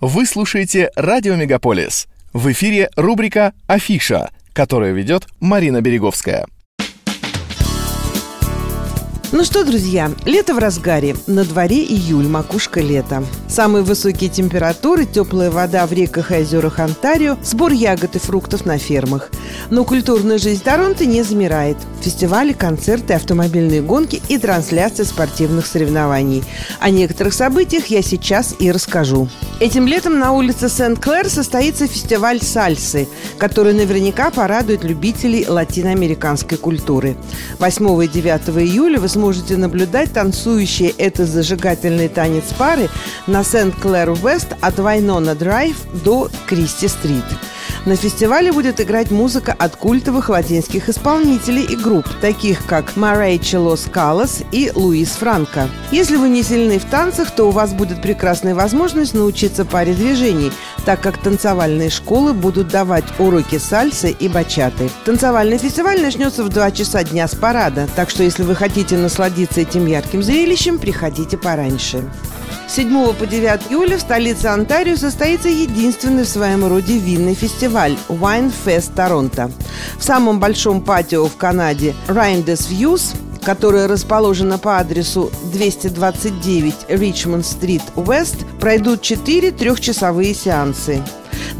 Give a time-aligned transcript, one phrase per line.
[0.00, 2.08] Вы слушаете «Радио Мегаполис».
[2.32, 6.46] В эфире рубрика «Афиша», которую ведет Марина Береговская.
[9.30, 11.16] Ну что, друзья, лето в разгаре.
[11.26, 13.22] На дворе июль, макушка лета.
[13.46, 18.78] Самые высокие температуры, теплая вода в реках и озерах Онтарио, сбор ягод и фруктов на
[18.78, 19.30] фермах.
[19.70, 21.76] Но культурная жизнь Торонто не замирает.
[22.00, 26.42] Фестивали, концерты, автомобильные гонки и трансляции спортивных соревнований.
[26.80, 29.28] О некоторых событиях я сейчас и расскажу.
[29.60, 33.06] Этим летом на улице Сент-Клэр состоится фестиваль сальсы,
[33.38, 37.16] который наверняка порадует любителей латиноамериканской культуры.
[37.58, 42.88] 8 и 9 июля вы сможете наблюдать танцующие это зажигательный танец пары
[43.28, 47.24] на Сент-Клэр-Вест от Вайнона Драйв до Кристи-Стрит.
[47.86, 53.86] На фестивале будет играть музыка от культовых латинских исполнителей и групп, таких как Марейчи Лос
[53.90, 55.66] Калас и Луис Франко.
[55.90, 60.52] Если вы не сильны в танцах, то у вас будет прекрасная возможность научиться паре движений,
[60.84, 64.90] так как танцевальные школы будут давать уроки сальсы и бачаты.
[65.06, 69.62] Танцевальный фестиваль начнется в 2 часа дня с парада, так что если вы хотите насладиться
[69.62, 72.04] этим ярким зрелищем, приходите пораньше.
[72.70, 78.52] 7 по 9 июля в столице Онтарио состоится единственный в своем роде винный фестиваль Wine
[78.64, 79.50] Fest Торонто.
[79.98, 87.80] В самом большом патио в Канаде Rhindes Views которое расположено по адресу 229 Ричмонд Стрит
[87.96, 91.02] Уэст, пройдут четыре трехчасовые сеансы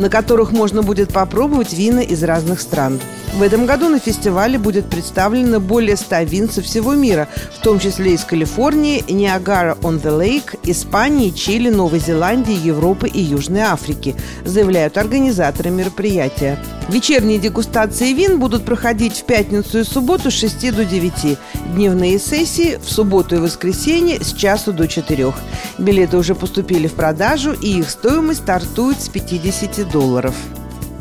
[0.00, 3.00] на которых можно будет попробовать вина из разных стран.
[3.34, 7.78] В этом году на фестивале будет представлено более 100 вин со всего мира, в том
[7.78, 16.58] числе из Калифорнии, Ниагара-он-the-Лейк, Испании, Чили, Новой Зеландии, Европы и Южной Африки, заявляют организаторы мероприятия.
[16.88, 21.38] Вечерние дегустации вин будут проходить в пятницу и субботу с 6 до 9.
[21.74, 25.32] Дневные сессии в субботу и воскресенье с часу до 4.
[25.78, 30.34] Билеты уже поступили в продажу, и их стоимость стартует с 50 долларов.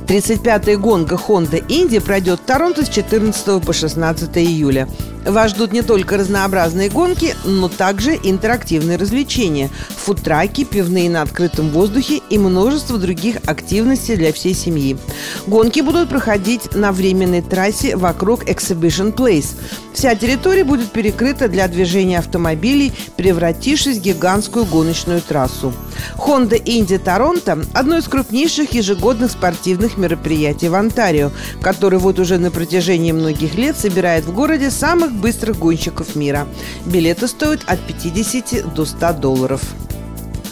[0.09, 4.87] 35-я гонка Honda Indy пройдет в Торонто с 14 по 16 июля.
[5.29, 12.21] Вас ждут не только разнообразные гонки, но также интерактивные развлечения, фудтраки, пивные на открытом воздухе
[12.31, 14.97] и множество других активностей для всей семьи.
[15.45, 19.55] Гонки будут проходить на временной трассе вокруг Exhibition Place.
[19.93, 25.73] Вся территория будет перекрыта для движения автомобилей, превратившись в гигантскую гоночную трассу.
[26.17, 31.31] Honda Indy Торонто– одно из крупнейших ежегодных спортивных мероприятий в Онтарио,
[31.61, 36.47] который вот уже на протяжении многих лет собирает в городе самых быстрых гонщиков мира.
[36.85, 39.61] Билеты стоят от 50 до 100 долларов.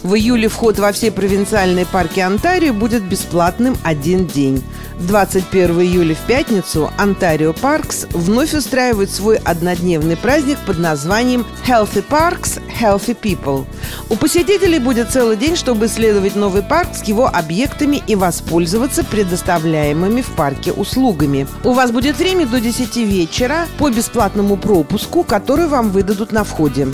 [0.03, 4.63] В июле вход во все провинциальные парки Онтарио будет бесплатным один день.
[4.99, 12.61] 21 июля в пятницу Онтарио Паркс вновь устраивает свой однодневный праздник под названием Healthy Parks–
[12.81, 13.65] Healthy People.
[14.09, 20.21] У посетителей будет целый день, чтобы исследовать новый парк с его объектами и воспользоваться предоставляемыми
[20.21, 21.47] в парке услугами.
[21.63, 26.87] У вас будет время до 10 вечера по бесплатному пропуску, который вам выдадут на входе.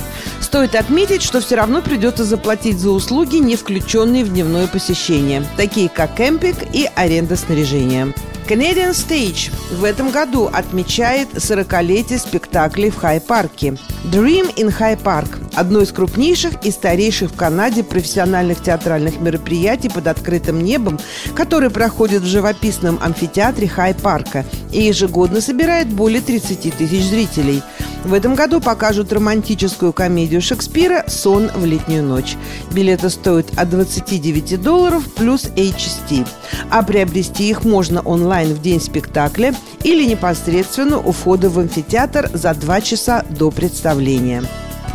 [0.53, 5.89] Стоит отметить, что все равно придется заплатить за услуги, не включенные в дневное посещение, такие
[5.89, 8.13] как кемпинг и аренда снаряжения.
[8.47, 13.77] Canadian Stage в этом году отмечает 40-летие спектаклей в Хай-парке.
[14.03, 20.07] Dream in High Park– одно из крупнейших и старейших в Канаде профессиональных театральных мероприятий под
[20.07, 20.99] открытым небом,
[21.35, 27.63] которое проходит в живописном амфитеатре Хай-парка и ежегодно собирает более 30 тысяч зрителей.
[28.03, 32.35] В этом году покажут романтическую комедию Шекспира «Сон в летнюю ночь».
[32.71, 36.27] Билеты стоят от 29 долларов плюс HST,
[36.69, 42.53] а приобрести их можно онлайн в день спектакля или непосредственно у входа в амфитеатр за
[42.53, 44.43] два часа до представления.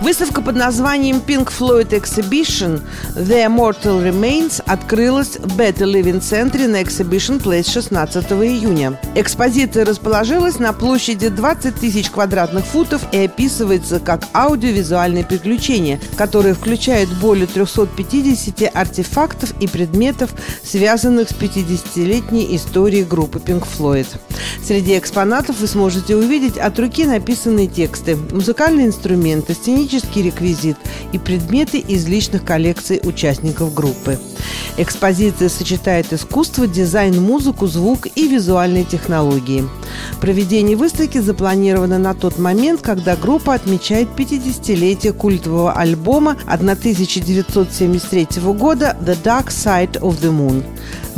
[0.01, 2.81] Выставка под названием Pink Floyd Exhibition
[3.17, 8.99] The Immortal Remains открылась в Better Living центре на Exhibition Place 16 июня.
[9.17, 17.09] Экспозиция расположилась на площади 20 тысяч квадратных футов и описывается как аудиовизуальное приключение, которое включает
[17.15, 20.31] более 350 артефактов и предметов,
[20.63, 24.07] связанных с 50-летней историей группы Pink Floyd.
[24.65, 30.77] Среди экспонатов вы сможете увидеть от руки написанные тексты, музыкальные инструменты, сценические технический реквизит
[31.13, 34.19] и предметы из личных коллекций участников группы.
[34.77, 39.65] Экспозиция сочетает искусство, дизайн, музыку, звук и визуальные технологии.
[40.21, 49.17] Проведение выставки запланировано на тот момент, когда группа отмечает 50-летие культового альбома 1973 года «The
[49.23, 50.63] Dark Side of the Moon».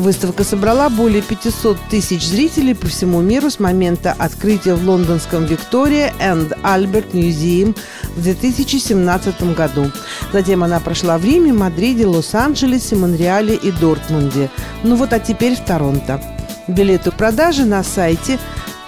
[0.01, 6.11] Выставка собрала более 500 тысяч зрителей по всему миру с момента открытия в лондонском Victoria
[6.19, 7.77] and Albert Museum
[8.17, 9.93] в 2017 году.
[10.33, 14.49] Затем она прошла в Риме, Мадриде, Лос-Анджелесе, Монреале и Дортмунде.
[14.85, 16.23] Ну вот, а теперь в Торонто.
[16.67, 18.39] Билеты в продаже на сайте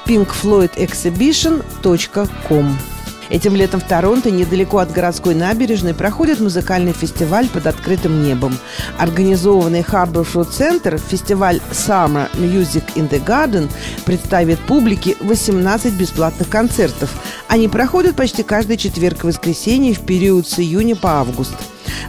[0.06, 2.91] pinkfloydexhibition.com.
[3.32, 8.58] Этим летом в Торонто, недалеко от городской набережной, проходит музыкальный фестиваль под открытым небом.
[8.98, 13.70] Организованный Harbor Fruit Center, фестиваль Summer Music in the Garden
[14.04, 17.10] представит публике 18 бесплатных концертов.
[17.48, 21.54] Они проходят почти каждый четверг и воскресенье в период с июня по август.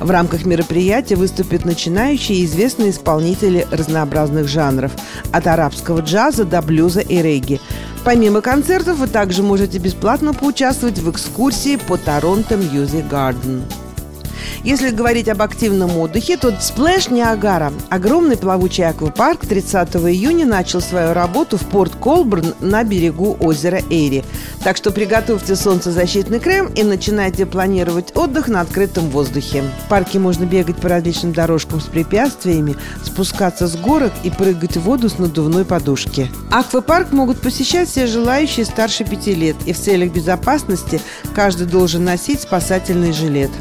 [0.01, 4.91] В рамках мероприятия выступят начинающие и известные исполнители разнообразных жанров–
[5.31, 7.59] от арабского джаза до блюза и регги.
[8.03, 13.61] Помимо концертов, вы также можете бесплатно поучаствовать в экскурсии по Торонто Music Garden.
[14.63, 21.13] Если говорить об активном отдыхе, то Splash Ниагара, огромный плавучий аквапарк, 30 июня начал свою
[21.13, 24.23] работу в порт Колберн на берегу озера Эри.
[24.63, 29.63] Так что приготовьте солнцезащитный крем и начинайте планировать отдых на открытом воздухе.
[29.85, 34.81] В парке можно бегать по различным дорожкам с препятствиями, спускаться с горок и прыгать в
[34.83, 36.31] воду с надувной подушки.
[36.51, 41.01] Аквапарк могут посещать все желающие старше 5 лет, и в целях безопасности
[41.35, 43.51] каждый должен носить спасательный жилет.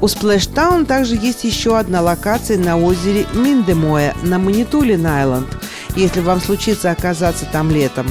[0.00, 0.06] У
[0.44, 5.48] Сплэштаун также есть еще одна локация на озере Миндемоя на Манитулин-Айленд,
[5.96, 8.06] если вам случится оказаться там летом.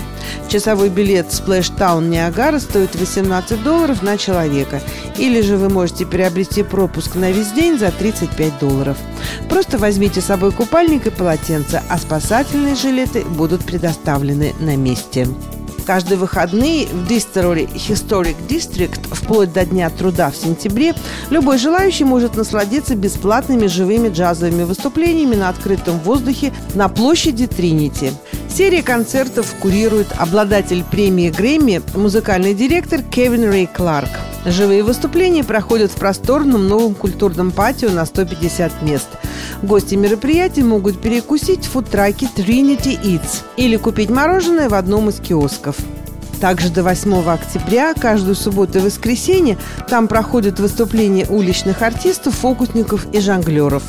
[0.50, 4.82] Часовой билет Сплэштаун Ниагара стоит 18 долларов на человека.
[5.18, 8.98] Или же вы можете приобрести пропуск на весь день за 35 долларов.
[9.48, 15.28] Просто возьмите с собой купальник и полотенце, а спасательные жилеты будут предоставлены на месте.
[15.86, 20.96] Каждые выходные в Distillery Historic District вплоть до Дня труда в сентябре
[21.30, 28.14] любой желающий может насладиться бесплатными живыми джазовыми выступлениями на открытом воздухе на площади Тринити.
[28.50, 34.10] Серия концертов курирует обладатель премии Грэмми, музыкальный директор Кевин Рэй Кларк.
[34.46, 39.08] Живые выступления проходят в просторном новом культурном патио на 150 мест.
[39.64, 45.78] Гости мероприятия могут перекусить в фудтраке Trinity Eats или купить мороженое в одном из киосков.
[46.42, 49.58] Также до 8 октября, каждую субботу и воскресенье,
[49.88, 53.84] там проходят выступления уличных артистов, фокусников и жонглеров.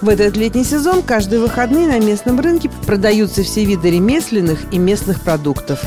[0.00, 5.20] В этот летний сезон каждые выходные на местном рынке продаются все виды ремесленных и местных
[5.20, 5.78] продуктов.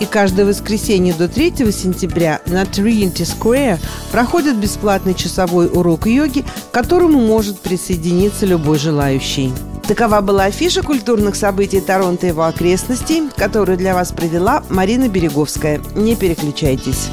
[0.00, 3.78] И каждое воскресенье до 3 сентября на Trinity Square
[4.12, 9.52] проходит бесплатный часовой урок йоги, к которому может присоединиться любой желающий.
[9.86, 15.80] Такова была афиша культурных событий Торонто и его окрестностей, которую для вас провела Марина Береговская.
[15.94, 17.08] Не переключайтесь.